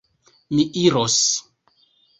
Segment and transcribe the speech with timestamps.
[0.55, 1.21] Mi iros.